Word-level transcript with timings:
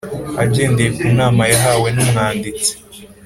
agendeye 0.43 0.89
ku 0.97 1.05
nama 1.19 1.43
yahawe 1.51 1.87
n 1.95 1.97
Umwanditsi 2.03 2.71